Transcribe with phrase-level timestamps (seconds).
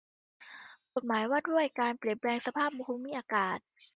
[0.93, 3.57] กฎหมายว่าด้วยการเปลี่ยนแปลงสภาพภูมิอากาศ